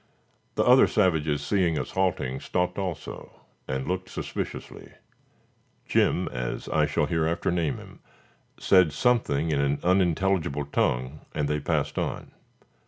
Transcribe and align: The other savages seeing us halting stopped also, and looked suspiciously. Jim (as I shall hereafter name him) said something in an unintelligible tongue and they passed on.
The 0.55 0.63
other 0.63 0.87
savages 0.87 1.43
seeing 1.45 1.77
us 1.77 1.91
halting 1.91 2.39
stopped 2.39 2.79
also, 2.79 3.33
and 3.67 3.87
looked 3.87 4.09
suspiciously. 4.09 4.93
Jim 5.87 6.27
(as 6.29 6.67
I 6.69 6.87
shall 6.87 7.05
hereafter 7.05 7.51
name 7.51 7.77
him) 7.77 7.99
said 8.59 8.93
something 8.93 9.51
in 9.51 9.61
an 9.61 9.79
unintelligible 9.83 10.65
tongue 10.65 11.19
and 11.35 11.47
they 11.47 11.59
passed 11.59 11.99
on. 11.99 12.31